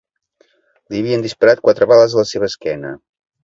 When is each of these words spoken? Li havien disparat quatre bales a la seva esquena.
Li 0.93 1.03
havien 1.03 1.27
disparat 1.27 1.63
quatre 1.67 1.91
bales 1.95 2.19
a 2.19 2.23
la 2.23 2.27
seva 2.33 2.51
esquena. 2.53 2.99